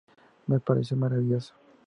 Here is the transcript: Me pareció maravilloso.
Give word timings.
Me 0.47 0.59
pareció 0.59 0.97
maravilloso. 0.97 1.53